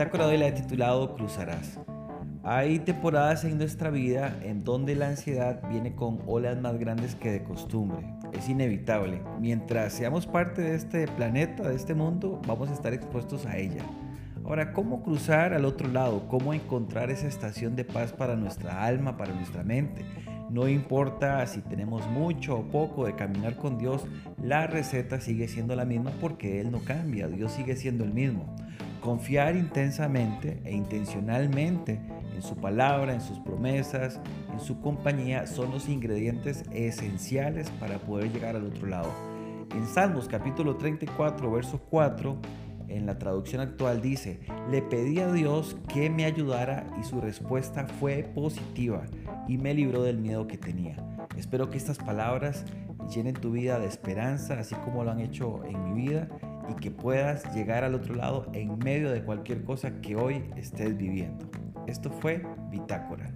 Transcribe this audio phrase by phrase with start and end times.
[0.00, 1.78] bitácora de la he titulado Cruzarás.
[2.42, 7.30] Hay temporadas en nuestra vida en donde la ansiedad viene con olas más grandes que
[7.30, 8.06] de costumbre.
[8.32, 9.20] Es inevitable.
[9.40, 13.82] Mientras seamos parte de este planeta, de este mundo, vamos a estar expuestos a ella.
[14.42, 16.26] Ahora, ¿cómo cruzar al otro lado?
[16.28, 20.06] ¿Cómo encontrar esa estación de paz para nuestra alma, para nuestra mente?
[20.50, 24.04] No importa si tenemos mucho o poco de caminar con Dios,
[24.42, 28.52] la receta sigue siendo la misma porque Él no cambia, Dios sigue siendo el mismo.
[29.00, 32.00] Confiar intensamente e intencionalmente
[32.34, 34.18] en su palabra, en sus promesas,
[34.52, 39.10] en su compañía son los ingredientes esenciales para poder llegar al otro lado.
[39.72, 42.36] En Salmos capítulo 34, verso 4,
[42.90, 44.40] en la traducción actual dice,
[44.70, 49.02] le pedí a Dios que me ayudara y su respuesta fue positiva
[49.48, 50.96] y me libró del miedo que tenía.
[51.36, 52.64] Espero que estas palabras
[53.14, 56.28] llenen tu vida de esperanza, así como lo han hecho en mi vida,
[56.68, 60.96] y que puedas llegar al otro lado en medio de cualquier cosa que hoy estés
[60.96, 61.50] viviendo.
[61.86, 63.32] Esto fue Bitácora.